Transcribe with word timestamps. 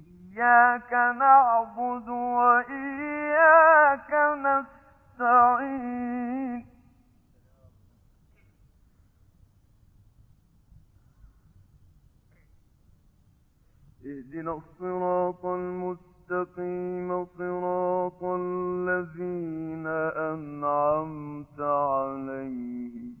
إياك 0.00 0.92
نعبد 0.92 2.08
وإياك 2.08 3.30
نستعين. 4.46 6.20
اهدنا 14.06 14.52
الصراط 14.52 15.46
المستقيم 15.46 17.26
صراط 17.26 18.24
الذين 18.24 19.86
أنعمت 20.16 21.60
عليهم 21.60 23.20